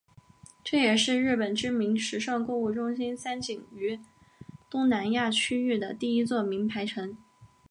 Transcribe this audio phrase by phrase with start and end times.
[0.63, 3.99] 这也是日本知名时尚购物中心三井于
[4.67, 7.15] 东南亚区域的第一座名牌城。